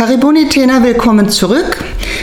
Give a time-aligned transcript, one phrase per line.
[0.00, 1.76] Karibuni Tena, willkommen zurück.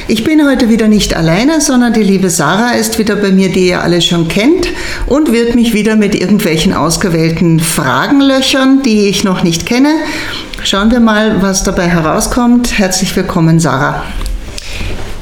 [0.08, 3.68] Ich bin heute wieder nicht alleine, sondern die liebe Sarah ist wieder bei mir, die
[3.68, 4.70] ihr alle schon kennt
[5.06, 9.94] und wird mich wieder mit irgendwelchen ausgewählten Fragen löchern, die ich noch nicht kenne.
[10.64, 12.80] Schauen wir mal, was dabei herauskommt.
[12.80, 14.04] Herzlich willkommen, Sarah.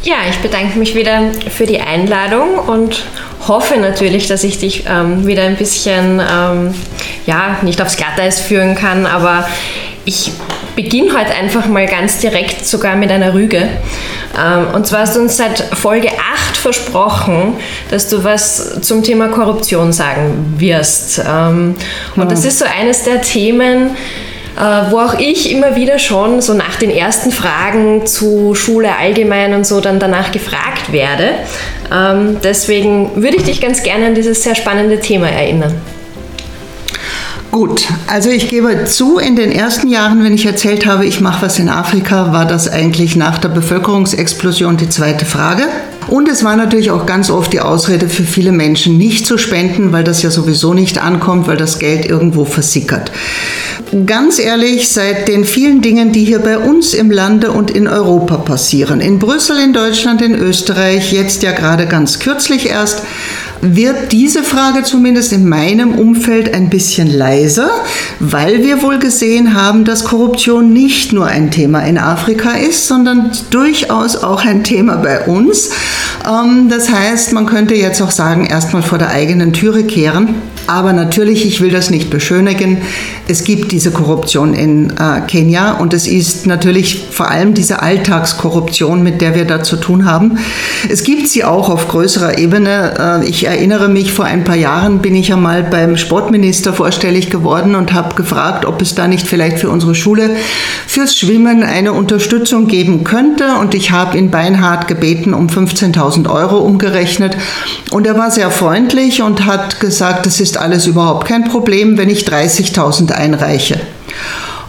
[0.04, 3.04] Ja, ich bedanke mich wieder für die Einladung und
[3.50, 6.74] hoffe natürlich, dass ich dich ähm, wieder ein bisschen, ähm,
[7.26, 9.46] ja, nicht aufs Glatteis führen kann, aber
[10.06, 10.32] ich
[10.76, 13.70] beginne heute einfach mal ganz direkt sogar mit einer Rüge.
[14.38, 17.56] Ähm, und zwar hast du uns seit Folge 8 versprochen,
[17.90, 21.22] dass du was zum Thema Korruption sagen wirst.
[21.28, 21.76] Ähm,
[22.16, 23.92] und das ist so eines der Themen,
[24.58, 29.54] äh, wo auch ich immer wieder schon so nach den ersten Fragen zu Schule allgemein
[29.54, 31.32] und so dann danach gefragt werde.
[31.94, 35.74] Ähm, deswegen würde ich dich ganz gerne an dieses sehr spannende Thema erinnern.
[37.56, 41.46] Gut, also ich gebe zu, in den ersten Jahren, wenn ich erzählt habe, ich mache
[41.46, 45.64] was in Afrika, war das eigentlich nach der Bevölkerungsexplosion die zweite Frage.
[46.10, 49.94] Und es war natürlich auch ganz oft die Ausrede für viele Menschen, nicht zu spenden,
[49.94, 53.10] weil das ja sowieso nicht ankommt, weil das Geld irgendwo versickert.
[54.06, 58.36] Ganz ehrlich, seit den vielen Dingen, die hier bei uns im Lande und in Europa
[58.36, 63.04] passieren, in Brüssel, in Deutschland, in Österreich, jetzt ja gerade ganz kürzlich erst,
[63.62, 67.70] wird diese Frage zumindest in meinem Umfeld ein bisschen leiser,
[68.20, 73.32] weil wir wohl gesehen haben, dass Korruption nicht nur ein Thema in Afrika ist, sondern
[73.50, 75.72] durchaus auch ein Thema bei uns.
[76.28, 80.36] Ähm, das heißt, man könnte jetzt auch sagen, erstmal vor der eigenen Türe kehren.
[80.68, 82.80] Aber natürlich, ich will das nicht beschönigen.
[83.28, 89.04] Es gibt diese Korruption in äh, Kenia und es ist natürlich vor allem diese Alltagskorruption,
[89.04, 90.40] mit der wir da zu tun haben.
[90.90, 93.22] Es gibt sie auch auf größerer Ebene.
[93.24, 97.76] Äh, ich erinnere mich, vor ein paar Jahren bin ich einmal beim Sportminister vorstellig geworden
[97.76, 100.36] und habe gefragt, ob es da nicht vielleicht für unsere Schule
[100.88, 103.58] fürs Schwimmen eine Unterstützung geben könnte.
[103.60, 107.38] Und ich habe ihn beinhart gebeten um 15.000 Euro umgerechnet.
[107.92, 112.10] Und er war sehr freundlich und hat gesagt, das ist alles überhaupt kein Problem, wenn
[112.10, 113.80] ich 30.000 einreiche.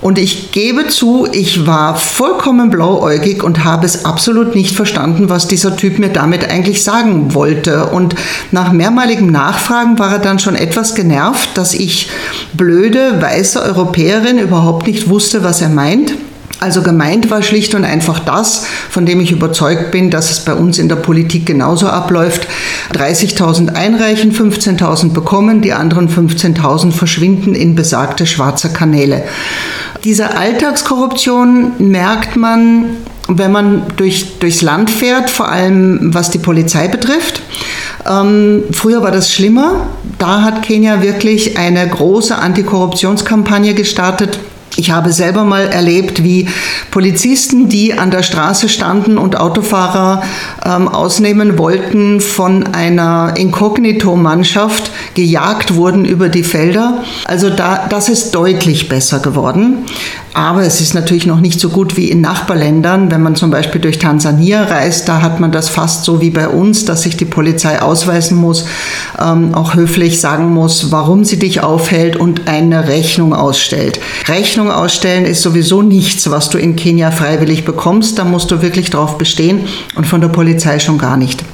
[0.01, 5.49] Und ich gebe zu, ich war vollkommen blauäugig und habe es absolut nicht verstanden, was
[5.49, 7.87] dieser Typ mir damit eigentlich sagen wollte.
[7.87, 8.15] Und
[8.51, 12.11] nach mehrmaligem Nachfragen war er dann schon etwas genervt, dass ich
[12.53, 16.15] blöde weiße Europäerin überhaupt nicht wusste, was er meint.
[16.59, 20.55] Also gemeint war schlicht und einfach das, von dem ich überzeugt bin, dass es bei
[20.55, 22.49] uns in der Politik genauso abläuft.
[22.95, 29.25] 30.000 einreichen, 15.000 bekommen, die anderen 15.000 verschwinden in besagte schwarze Kanäle.
[30.07, 36.87] Diese Alltagskorruption merkt man, wenn man durch, durchs Land fährt, vor allem was die Polizei
[36.87, 37.43] betrifft.
[38.09, 39.89] Ähm, früher war das schlimmer.
[40.21, 44.39] Da hat Kenia wirklich eine große Antikorruptionskampagne gestartet
[44.77, 46.49] ich habe selber mal erlebt, wie
[46.91, 50.23] Polizisten, die an der Straße standen und Autofahrer
[50.65, 57.03] ähm, ausnehmen wollten, von einer Inkognito-Mannschaft gejagt wurden über die Felder.
[57.25, 59.87] Also da, das ist deutlich besser geworden.
[60.37, 63.11] Aber es ist natürlich noch nicht so gut wie in Nachbarländern.
[63.11, 66.47] Wenn man zum Beispiel durch Tansania reist, da hat man das fast so wie bei
[66.47, 68.67] uns, dass sich die Polizei ausweisen muss,
[69.19, 73.99] ähm, auch höflich sagen muss, warum sie dich aufhält und eine Rechnung ausstellt.
[74.29, 78.19] Rechnung ausstellen ist sowieso nichts, was du in Kenia freiwillig bekommst.
[78.19, 79.61] Da musst du wirklich drauf bestehen
[79.95, 81.45] und von der Polizei schon gar nicht.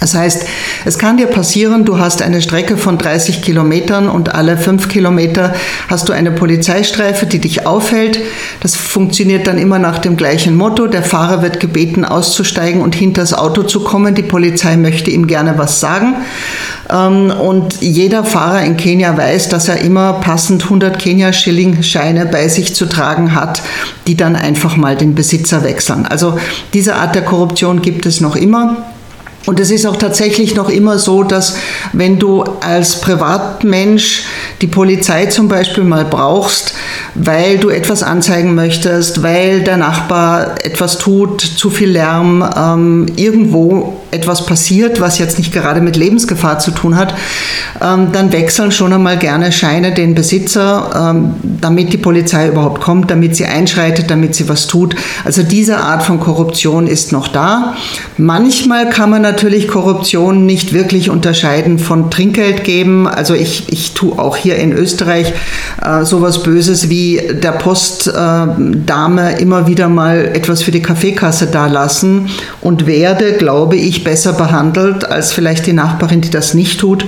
[0.00, 0.46] Das heißt,
[0.84, 5.54] es kann dir passieren, du hast eine Strecke von 30 Kilometern und alle fünf Kilometer
[5.88, 8.20] hast du eine Polizeistreife, die dich aufhält.
[8.60, 10.86] Das funktioniert dann immer nach dem gleichen Motto.
[10.86, 14.14] Der Fahrer wird gebeten, auszusteigen und hinter das Auto zu kommen.
[14.14, 16.14] Die Polizei möchte ihm gerne was sagen.
[16.90, 22.74] Ähm, und jeder Fahrer in Kenia weiß, dass er immer passend 100 Kenia-Schilling-Scheine bei sich
[22.74, 23.62] zu tragen hat,
[24.06, 26.06] die dann einfach mal den Besitzer wechseln.
[26.06, 26.38] Also
[26.72, 28.76] diese Art der Korruption gibt es noch immer.
[29.46, 31.56] Und es ist auch tatsächlich noch immer so, dass
[31.92, 34.24] wenn du als Privatmensch
[34.60, 36.74] die Polizei zum Beispiel mal brauchst,
[37.18, 44.00] weil du etwas anzeigen möchtest, weil der Nachbar etwas tut, zu viel Lärm, ähm, irgendwo
[44.10, 47.14] etwas passiert, was jetzt nicht gerade mit Lebensgefahr zu tun hat,
[47.82, 53.10] ähm, dann wechseln schon einmal gerne Scheine den Besitzer, ähm, damit die Polizei überhaupt kommt,
[53.10, 54.94] damit sie einschreitet, damit sie was tut.
[55.24, 57.74] Also diese Art von Korruption ist noch da.
[58.16, 63.06] Manchmal kann man natürlich Korruption nicht wirklich unterscheiden von Trinkgeld geben.
[63.06, 65.32] Also ich, ich tue auch hier in Österreich
[65.82, 72.28] äh, sowas Böses wie der Postdame äh, immer wieder mal etwas für die Kaffeekasse dalassen
[72.60, 77.04] und werde, glaube ich, besser behandelt als vielleicht die Nachbarin, die das nicht tut.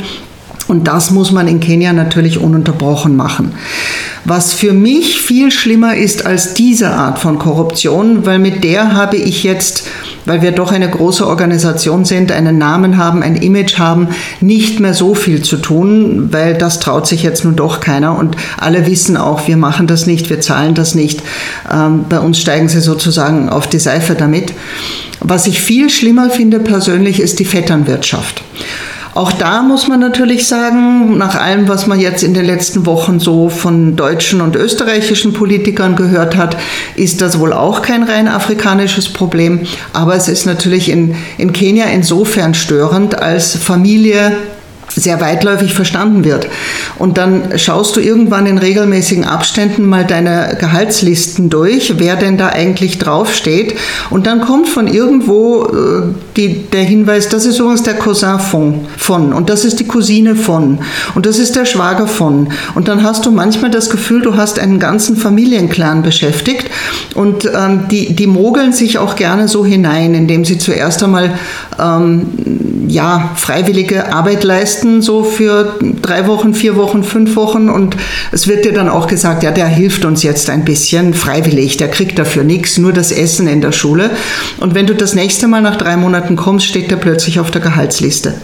[0.69, 3.55] Und das muss man in Kenia natürlich ununterbrochen machen.
[4.27, 9.17] Was für mich viel schlimmer ist als diese Art von Korruption, weil mit der habe
[9.17, 9.87] ich jetzt,
[10.27, 14.09] weil wir doch eine große Organisation sind, einen Namen haben, ein Image haben,
[14.43, 18.37] nicht mehr so viel zu tun, weil das traut sich jetzt nun doch keiner und
[18.59, 21.23] alle wissen auch, wir machen das nicht, wir zahlen das nicht.
[21.73, 24.53] Ähm, bei uns steigen sie sozusagen auf die Seife damit.
[25.21, 28.43] Was ich viel schlimmer finde persönlich, ist die Vetternwirtschaft.
[29.19, 33.19] Auch da muss man natürlich sagen, nach allem, was man jetzt in den letzten Wochen
[33.19, 36.57] so von deutschen und österreichischen Politikern gehört hat,
[36.95, 39.67] ist das wohl auch kein rein afrikanisches Problem.
[39.93, 44.37] Aber es ist natürlich in, in Kenia insofern störend, als Familie
[44.95, 46.49] sehr weitläufig verstanden wird.
[46.99, 52.49] Und dann schaust du irgendwann in regelmäßigen Abständen mal deine Gehaltslisten durch, wer denn da
[52.49, 53.77] eigentlich draufsteht.
[54.11, 56.03] Und dann kommt von irgendwo äh,
[56.37, 60.37] die, der Hinweis, das ist übrigens der Cousin von, von und das ist die Cousine
[60.37, 60.79] von
[61.15, 62.49] und das ist der Schwager von.
[62.75, 66.71] Und dann hast du manchmal das Gefühl, du hast einen ganzen Familienclan beschäftigt
[67.15, 71.39] und ähm, die, die mogeln sich auch gerne so hinein, indem sie zuerst einmal
[71.79, 72.27] ähm,
[72.89, 77.69] ja, freiwillige Arbeit leisten, so für drei Wochen, vier Wochen, fünf Wochen.
[77.69, 77.97] Und
[78.33, 81.89] es wird dir dann auch gesagt, ja, der hilft uns jetzt ein bisschen freiwillig, der
[81.89, 84.11] kriegt dafür nichts, nur das Essen in der Schule.
[84.59, 87.61] Und wenn du das nächste Mal nach drei Monaten kommst, steht der plötzlich auf der
[87.61, 88.35] Gehaltsliste.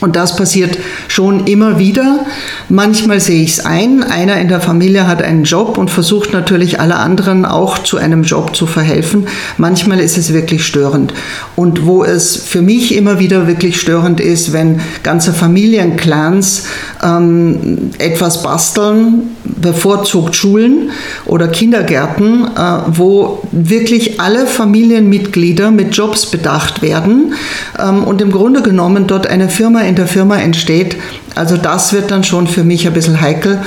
[0.00, 0.78] Und das passiert
[1.08, 2.26] schon immer wieder.
[2.68, 4.04] Manchmal sehe ich es ein.
[4.04, 8.22] Einer in der Familie hat einen Job und versucht natürlich alle anderen auch zu einem
[8.22, 9.26] Job zu verhelfen.
[9.56, 11.14] Manchmal ist es wirklich störend.
[11.56, 16.64] Und wo es für mich immer wieder wirklich störend ist, wenn ganze Familienclans
[17.02, 20.90] ähm, etwas basteln, bevorzugt Schulen
[21.26, 27.34] oder Kindergärten, äh, wo wirklich alle Familienmitglieder mit Jobs bedacht werden
[27.78, 30.96] ähm, und im Grunde genommen dort eine Firma in der Firma entsteht.
[31.34, 33.60] Also das wird dann schon für mich ein bisschen heikel.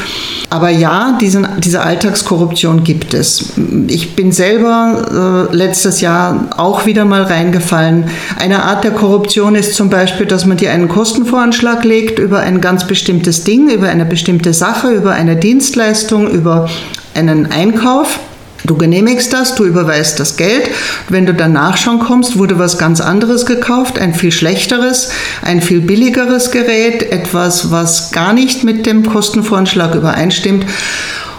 [0.50, 3.54] Aber ja, diesen, diese Alltagskorruption gibt es.
[3.88, 8.10] Ich bin selber äh, letztes Jahr auch wieder mal reingefallen.
[8.38, 12.60] Eine Art der Korruption ist zum Beispiel, dass man dir einen Kostenvoranschlag legt über ein
[12.60, 16.70] ganz bestimmtes Ding, über eine bestimmte Sache, über eine Dienstleistung, über
[17.16, 18.20] einen Einkauf.
[18.64, 20.70] Du genehmigst das, du überweist das Geld.
[21.10, 25.10] Wenn du dann nachschauen kommst, wurde was ganz anderes gekauft, ein viel schlechteres,
[25.42, 30.66] ein viel billigeres Gerät, etwas, was gar nicht mit dem Kostenvoranschlag übereinstimmt.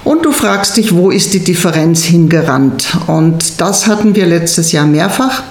[0.04, 2.88] Und du fragst dich, wo ist die Differenz hingerannt?
[3.06, 5.42] Und das hatten wir letztes Jahr mehrfach.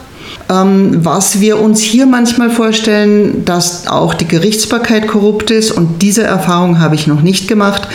[0.51, 6.23] Ähm, was wir uns hier manchmal vorstellen, dass auch die Gerichtsbarkeit korrupt ist, und diese
[6.23, 7.87] Erfahrung habe ich noch nicht gemacht.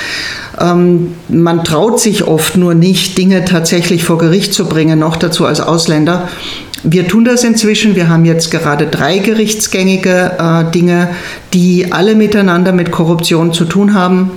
[0.58, 5.44] Ähm, man traut sich oft nur nicht, Dinge tatsächlich vor Gericht zu bringen, noch dazu
[5.44, 6.28] als Ausländer.
[6.82, 7.94] Wir tun das inzwischen.
[7.94, 11.08] Wir haben jetzt gerade drei gerichtsgängige äh, Dinge,
[11.52, 14.30] die alle miteinander mit Korruption zu tun haben.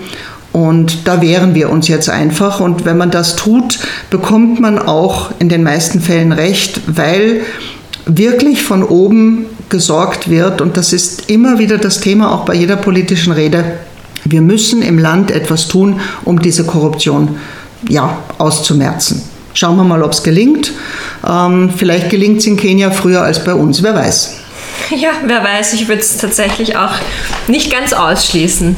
[0.51, 2.59] Und da wehren wir uns jetzt einfach.
[2.59, 3.79] Und wenn man das tut,
[4.09, 7.41] bekommt man auch in den meisten Fällen recht, weil
[8.17, 10.61] wirklich von oben gesorgt wird.
[10.61, 13.79] Und das ist immer wieder das Thema, auch bei jeder politischen Rede
[14.25, 17.37] wir müssen im Land etwas tun, um diese Korruption
[17.87, 19.23] ja, auszumerzen.
[19.53, 20.71] Schauen wir mal, ob es gelingt.
[21.27, 24.35] Ähm, vielleicht gelingt es in Kenia früher als bei uns, wer weiß.
[24.95, 26.93] Ja, wer weiß, ich würde es tatsächlich auch
[27.47, 28.75] nicht ganz ausschließen.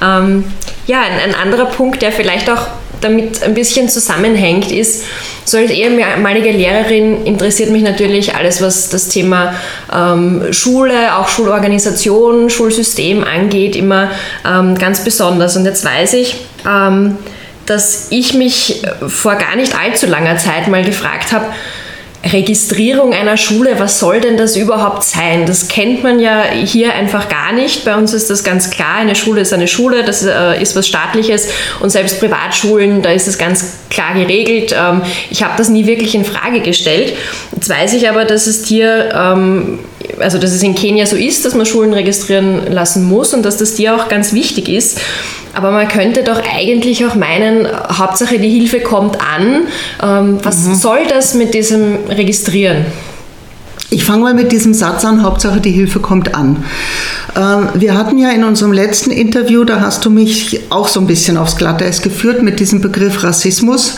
[0.00, 0.44] Ähm,
[0.86, 2.68] ja, ein, ein anderer Punkt, der vielleicht auch
[3.00, 5.04] damit ein bisschen zusammenhängt, ist,
[5.44, 9.54] so als ehemalige Lehrerin interessiert mich natürlich alles, was das Thema
[9.92, 14.10] ähm, Schule, auch Schulorganisation, Schulsystem angeht, immer
[14.46, 15.56] ähm, ganz besonders.
[15.56, 16.36] Und jetzt weiß ich,
[16.66, 17.18] ähm,
[17.66, 21.46] dass ich mich vor gar nicht allzu langer Zeit mal gefragt habe,
[22.22, 25.46] Registrierung einer Schule, was soll denn das überhaupt sein?
[25.46, 27.84] Das kennt man ja hier einfach gar nicht.
[27.86, 30.86] Bei uns ist das ganz klar, eine Schule ist eine Schule, das äh, ist was
[30.86, 31.48] staatliches
[31.80, 34.76] und selbst Privatschulen, da ist es ganz klar geregelt.
[34.78, 35.00] Ähm,
[35.30, 37.14] ich habe das nie wirklich in Frage gestellt.
[37.52, 39.78] Jetzt weiß ich aber, dass es hier, ähm,
[40.18, 43.56] also dass es in Kenia so ist, dass man Schulen registrieren lassen muss und dass
[43.56, 45.00] das dir auch ganz wichtig ist.
[45.54, 49.66] Aber man könnte doch eigentlich auch meinen, Hauptsache die Hilfe kommt an.
[50.02, 50.74] Ähm, was mhm.
[50.74, 52.86] soll das mit diesem Registrieren?
[53.92, 56.64] Ich fange mal mit diesem Satz an, Hauptsache die Hilfe kommt an.
[57.36, 61.08] Ähm, wir hatten ja in unserem letzten Interview, da hast du mich auch so ein
[61.08, 63.96] bisschen aufs Glatteis geführt mit diesem Begriff Rassismus,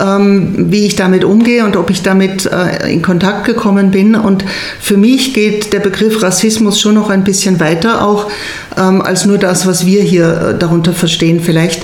[0.00, 4.14] wie ich damit umgehe und ob ich damit äh, in Kontakt gekommen bin.
[4.14, 4.44] Und
[4.80, 8.30] für mich geht der Begriff Rassismus schon noch ein bisschen weiter, auch
[8.78, 11.82] ähm, als nur das, was wir hier äh, darunter verstehen vielleicht.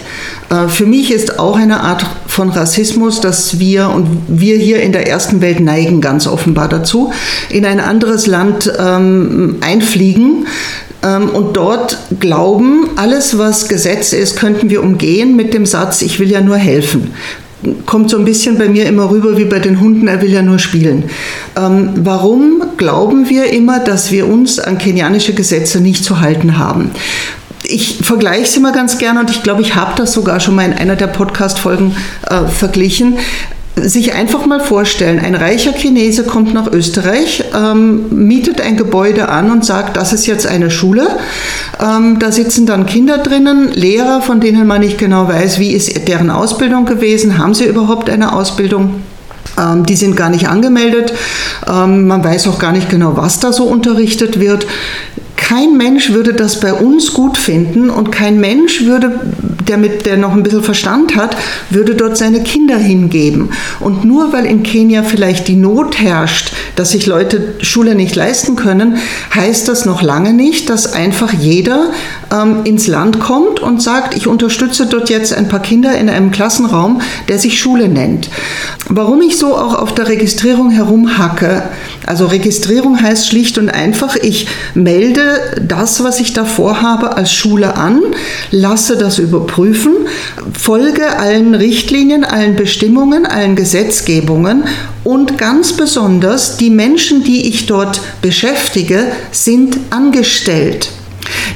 [0.50, 4.92] Äh, für mich ist auch eine Art von Rassismus, dass wir und wir hier in
[4.92, 7.12] der ersten Welt neigen ganz offenbar dazu,
[7.50, 10.46] in ein anderes Land ähm, einfliegen,
[11.02, 16.18] Ähm, und dort glauben, alles, was Gesetz ist, könnten wir umgehen mit dem Satz, ich
[16.18, 17.12] will ja nur helfen
[17.86, 20.42] kommt so ein bisschen bei mir immer rüber wie bei den Hunden, er will ja
[20.42, 21.04] nur spielen.
[21.56, 26.90] Ähm, warum glauben wir immer, dass wir uns an kenianische Gesetze nicht zu halten haben?
[27.64, 30.66] Ich vergleiche es immer ganz gerne und ich glaube, ich habe das sogar schon mal
[30.66, 31.96] in einer der Podcast-Folgen
[32.28, 33.18] äh, verglichen
[33.76, 39.50] sich einfach mal vorstellen, ein reicher Chinese kommt nach Österreich, ähm, mietet ein Gebäude an
[39.50, 41.06] und sagt, das ist jetzt eine Schule.
[41.78, 46.08] Ähm, da sitzen dann Kinder drinnen, Lehrer, von denen man nicht genau weiß, wie ist
[46.08, 49.02] deren Ausbildung gewesen, haben sie überhaupt eine Ausbildung.
[49.58, 51.12] Ähm, die sind gar nicht angemeldet.
[51.68, 54.66] Ähm, man weiß auch gar nicht genau, was da so unterrichtet wird.
[55.36, 59.20] Kein Mensch würde das bei uns gut finden und kein Mensch würde,
[59.68, 61.36] der, mit, der noch ein bisschen Verstand hat,
[61.70, 63.50] würde dort seine Kinder hingeben.
[63.80, 68.56] Und nur weil in Kenia vielleicht die Not herrscht, dass sich Leute Schule nicht leisten
[68.56, 68.98] können,
[69.34, 71.90] heißt das noch lange nicht, dass einfach jeder
[72.32, 76.30] ähm, ins Land kommt und sagt, ich unterstütze dort jetzt ein paar Kinder in einem
[76.30, 78.30] Klassenraum, der sich Schule nennt.
[78.88, 81.64] Warum ich so auch auf der Registrierung herumhacke,
[82.06, 87.76] also Registrierung heißt schlicht und einfach, ich melde das, was ich da vorhabe, als Schule
[87.76, 88.00] an,
[88.52, 89.92] lasse das überprüfen,
[90.56, 94.62] folge allen Richtlinien, allen Bestimmungen, allen Gesetzgebungen
[95.02, 100.90] und ganz besonders die Menschen, die ich dort beschäftige, sind angestellt.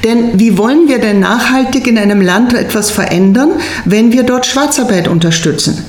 [0.02, 3.50] Denn wie wollen wir denn nachhaltig in einem Land etwas verändern,
[3.84, 5.84] wenn wir dort Schwarzarbeit unterstützen?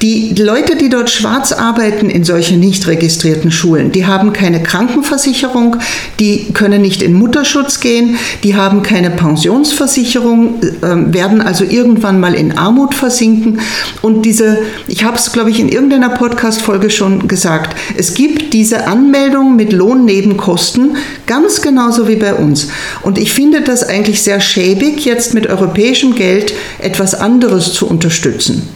[0.00, 5.76] Die Leute, die dort schwarz arbeiten in solchen nicht registrierten Schulen, die haben keine Krankenversicherung,
[6.18, 12.34] die können nicht in Mutterschutz gehen, die haben keine Pensionsversicherung, äh, werden also irgendwann mal
[12.34, 13.60] in Armut versinken.
[14.00, 18.86] Und diese, ich habe es, glaube ich, in irgendeiner Podcast-Folge schon gesagt, es gibt diese
[18.86, 22.68] Anmeldung mit Lohnnebenkosten ganz genauso wie bei uns.
[23.02, 28.68] Und ich finde das eigentlich sehr schäbig, jetzt mit europäischem Geld etwas anderes zu unterstützen.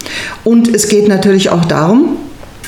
[0.45, 2.19] Und es geht natürlich auch darum,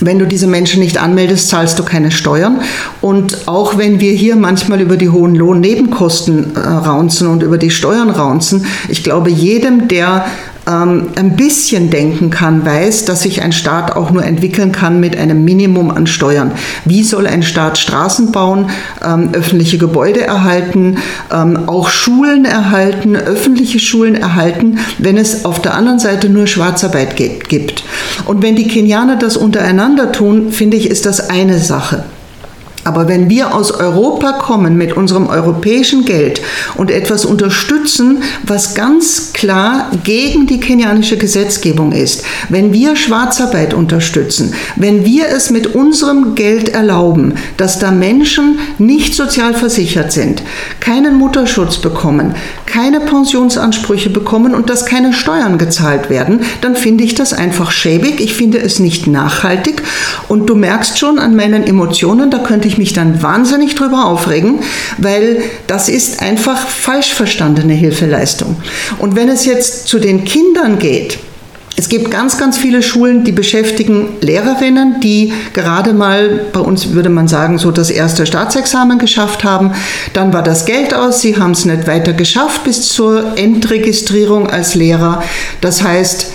[0.00, 2.60] wenn du diese Menschen nicht anmeldest, zahlst du keine Steuern.
[3.00, 7.70] Und auch wenn wir hier manchmal über die hohen Lohnnebenkosten äh, raunzen und über die
[7.70, 10.24] Steuern raunzen, ich glaube, jedem, der
[10.68, 15.16] ähm, ein bisschen denken kann, weiß, dass sich ein Staat auch nur entwickeln kann mit
[15.16, 16.52] einem Minimum an Steuern.
[16.84, 18.70] Wie soll ein Staat Straßen bauen,
[19.04, 20.98] ähm, öffentliche Gebäude erhalten,
[21.32, 27.16] ähm, auch Schulen erhalten, öffentliche Schulen erhalten, wenn es auf der anderen Seite nur Schwarzarbeit
[27.16, 27.84] gibt?
[28.26, 32.04] Und wenn die Kenianer das untereinander tun, finde ich, ist das eine Sache.
[32.88, 36.40] Aber wenn wir aus Europa kommen mit unserem europäischen Geld
[36.74, 44.54] und etwas unterstützen, was ganz klar gegen die kenianische Gesetzgebung ist, wenn wir Schwarzarbeit unterstützen,
[44.76, 50.42] wenn wir es mit unserem Geld erlauben, dass da Menschen nicht sozial versichert sind,
[50.80, 52.36] keinen Mutterschutz bekommen,
[52.68, 58.20] keine Pensionsansprüche bekommen und dass keine Steuern gezahlt werden, dann finde ich das einfach schäbig.
[58.20, 59.82] Ich finde es nicht nachhaltig.
[60.28, 64.60] Und du merkst schon an meinen Emotionen, da könnte ich mich dann wahnsinnig drüber aufregen,
[64.98, 68.56] weil das ist einfach falsch verstandene Hilfeleistung.
[68.98, 71.18] Und wenn es jetzt zu den Kindern geht,
[71.78, 77.08] es gibt ganz, ganz viele Schulen, die beschäftigen Lehrerinnen, die gerade mal, bei uns würde
[77.08, 79.70] man sagen, so das erste Staatsexamen geschafft haben.
[80.12, 84.74] Dann war das Geld aus, sie haben es nicht weiter geschafft bis zur Endregistrierung als
[84.74, 85.22] Lehrer.
[85.60, 86.32] Das heißt,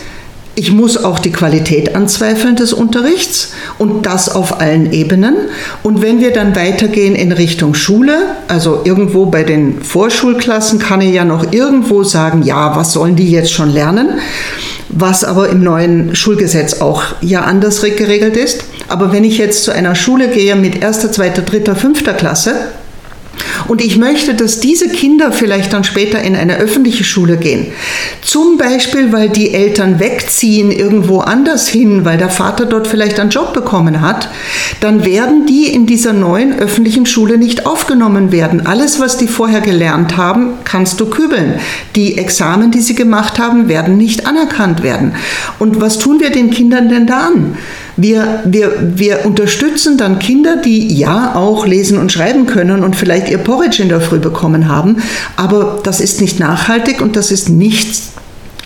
[0.55, 5.35] ich muss auch die Qualität anzweifeln des Unterrichts und das auf allen Ebenen.
[5.81, 11.13] Und wenn wir dann weitergehen in Richtung Schule, also irgendwo bei den Vorschulklassen kann ich
[11.13, 14.21] ja noch irgendwo sagen, ja, was sollen die jetzt schon lernen?
[14.95, 18.63] Was aber im neuen Schulgesetz auch ja anders geregelt ist.
[18.89, 22.53] Aber wenn ich jetzt zu einer Schule gehe mit erster, zweiter, dritter, fünfter Klasse,
[23.67, 27.67] und ich möchte, dass diese Kinder vielleicht dann später in eine öffentliche Schule gehen.
[28.21, 33.29] Zum Beispiel, weil die Eltern wegziehen irgendwo anders hin, weil der Vater dort vielleicht einen
[33.29, 34.29] Job bekommen hat,
[34.79, 38.65] dann werden die in dieser neuen öffentlichen Schule nicht aufgenommen werden.
[38.65, 41.55] Alles, was die vorher gelernt haben, kannst du kübeln.
[41.95, 45.15] Die Examen, die sie gemacht haben, werden nicht anerkannt werden.
[45.59, 47.57] Und was tun wir den Kindern denn da an?
[47.95, 53.29] Wir, wir, wir unterstützen dann Kinder, die ja auch lesen und schreiben können und vielleicht
[53.29, 54.97] ihr Porridge in der Früh bekommen haben,
[55.37, 58.13] aber das ist nicht nachhaltig und das ist nichts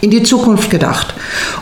[0.01, 1.13] in die Zukunft gedacht.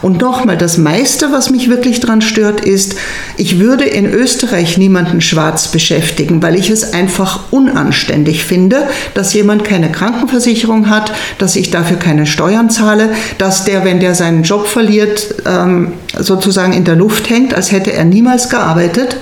[0.02, 2.96] Und nochmal, das meiste, was mich wirklich daran stört, ist,
[3.38, 9.64] ich würde in Österreich niemanden schwarz beschäftigen, weil ich es einfach unanständig finde, dass jemand
[9.64, 14.68] keine Krankenversicherung hat, dass ich dafür keine Steuern zahle, dass der, wenn der seinen Job
[14.68, 19.18] verliert, ähm, sozusagen in der Luft hängt, als hätte er niemals gearbeitet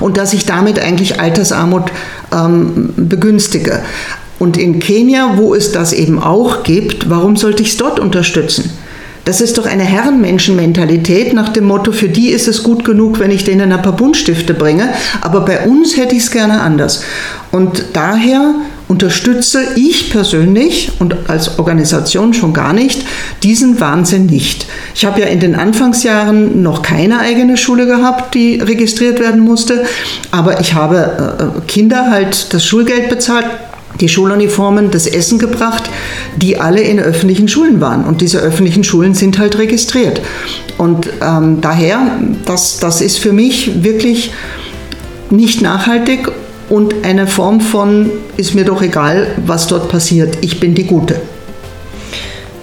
[0.00, 1.92] und dass ich damit eigentlich Altersarmut
[2.32, 3.82] ähm, begünstige.
[4.38, 8.70] Und in Kenia, wo es das eben auch gibt, warum sollte ich es dort unterstützen?
[9.28, 13.30] Das ist doch eine Herrenmenschenmentalität nach dem Motto, für die ist es gut genug, wenn
[13.30, 14.88] ich denen ein paar Buntstifte bringe,
[15.20, 17.02] aber bei uns hätte ich es gerne anders.
[17.50, 18.54] Und daher
[18.88, 23.04] unterstütze ich persönlich und als Organisation schon gar nicht
[23.42, 24.66] diesen Wahnsinn nicht.
[24.94, 29.84] Ich habe ja in den Anfangsjahren noch keine eigene Schule gehabt, die registriert werden musste,
[30.30, 33.44] aber ich habe äh, äh, Kinder halt das Schulgeld bezahlt,
[34.00, 35.90] die Schuluniformen, das Essen gebracht,
[36.36, 38.04] die alle in öffentlichen Schulen waren.
[38.04, 40.20] Und diese öffentlichen Schulen sind halt registriert.
[40.76, 44.32] Und ähm, daher, das, das ist für mich wirklich
[45.30, 46.30] nicht nachhaltig
[46.68, 51.20] und eine Form von, ist mir doch egal, was dort passiert, ich bin die Gute.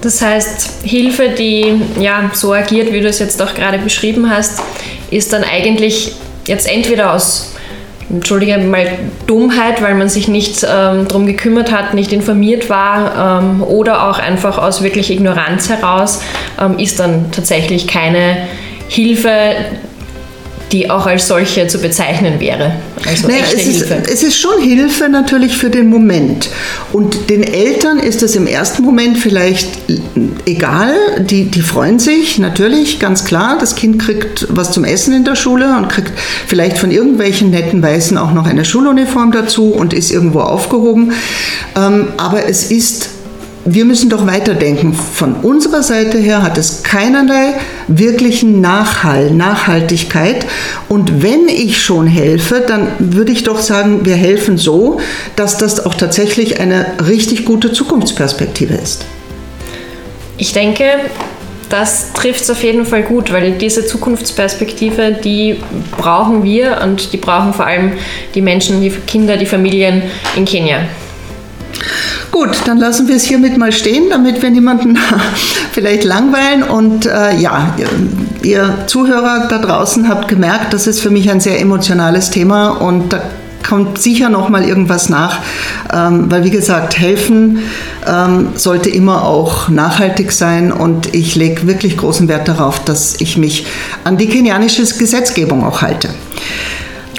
[0.02, 4.62] Das heißt, Hilfe, die ja so agiert, wie du es jetzt auch gerade beschrieben hast,
[5.10, 6.14] ist dann eigentlich
[6.46, 7.55] jetzt entweder aus
[8.10, 8.88] entschuldige mal
[9.28, 14.20] Dummheit, weil man sich nicht ähm, darum gekümmert hat, nicht informiert war ähm, oder auch
[14.20, 16.22] einfach aus wirklich Ignoranz heraus,
[16.62, 18.38] ähm, ist dann tatsächlich keine
[18.88, 19.56] Hilfe,
[20.72, 22.74] die auch als solche zu bezeichnen wäre.
[23.08, 23.92] Also naja, es ist.
[23.92, 26.50] Es ist schon Hilfe natürlich für den Moment.
[26.92, 29.70] Und den Eltern ist es im ersten Moment vielleicht
[30.46, 30.96] egal.
[31.20, 33.58] Die, die freuen sich natürlich, ganz klar.
[33.60, 36.14] Das Kind kriegt was zum Essen in der Schule und kriegt
[36.48, 41.14] vielleicht von irgendwelchen netten Weißen auch noch eine Schuluniform dazu und ist irgendwo aufgehoben.
[41.76, 43.10] Ähm, aber es ist
[43.66, 44.94] wir müssen doch weiterdenken.
[44.94, 47.56] Von unserer Seite her hat es keinerlei
[47.88, 50.46] wirklichen Nachhall, Nachhaltigkeit.
[50.88, 55.00] Und wenn ich schon helfe, dann würde ich doch sagen, wir helfen so,
[55.36, 59.04] dass das auch tatsächlich eine richtig gute Zukunftsperspektive ist.
[60.38, 60.86] Ich denke,
[61.70, 65.58] das trifft es auf jeden Fall gut, weil diese Zukunftsperspektive, die
[65.98, 67.94] brauchen wir und die brauchen vor allem
[68.36, 70.04] die Menschen, die Kinder, die Familien
[70.36, 70.82] in Kenia.
[72.32, 74.98] Gut, dann lassen wir es hiermit mal stehen, damit wir niemanden
[75.72, 76.64] vielleicht langweilen.
[76.64, 77.76] Und äh, ja,
[78.42, 83.14] ihr Zuhörer da draußen habt gemerkt, das ist für mich ein sehr emotionales Thema und
[83.14, 83.22] da
[83.68, 85.40] kommt sicher noch mal irgendwas nach,
[85.92, 87.60] ähm, weil wie gesagt, helfen
[88.08, 93.38] ähm, sollte immer auch nachhaltig sein und ich lege wirklich großen Wert darauf, dass ich
[93.38, 93.66] mich
[94.04, 96.10] an die kenianische Gesetzgebung auch halte.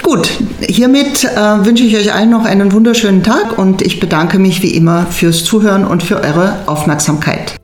[0.07, 0.29] Gut,
[0.61, 4.73] hiermit äh, wünsche ich euch allen noch einen wunderschönen Tag und ich bedanke mich wie
[4.73, 7.57] immer fürs Zuhören und für eure Aufmerksamkeit.